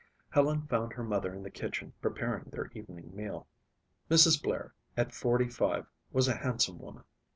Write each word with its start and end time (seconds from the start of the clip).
Helen 0.31 0.65
found 0.65 0.93
her 0.93 1.03
mother 1.03 1.31
in 1.31 1.43
the 1.43 1.51
kitchen 1.51 1.93
preparing 2.01 2.45
their 2.45 2.71
evening 2.73 3.15
meal. 3.15 3.45
Mrs. 4.09 4.41
Blair, 4.41 4.73
at 4.97 5.13
forty 5.13 5.47
five, 5.47 5.85
was 6.11 6.27
a 6.27 6.37
handsome 6.37 6.79
woman. 6.79 7.03